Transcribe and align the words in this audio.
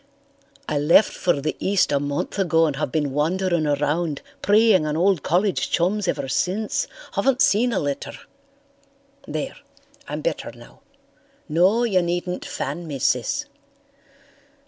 "I 0.67 0.79
left 0.79 1.13
for 1.13 1.39
the 1.39 1.55
East 1.59 1.91
a 1.91 1.99
month 1.99 2.39
ago 2.39 2.65
and 2.65 2.75
have 2.77 2.91
been 2.91 3.11
wandering 3.11 3.67
around 3.67 4.23
preying 4.41 4.87
on 4.87 4.97
old 4.97 5.21
college 5.21 5.69
chums 5.69 6.07
ever 6.07 6.27
since. 6.27 6.87
Haven't 7.13 7.39
seen 7.39 7.71
a 7.71 7.77
letter. 7.77 8.13
There, 9.27 9.57
I'm 10.07 10.21
better 10.21 10.51
now. 10.55 10.79
No, 11.47 11.83
you 11.83 12.01
needn't 12.01 12.45
fan 12.45 12.87
me, 12.87 12.97
Sis. 12.97 13.45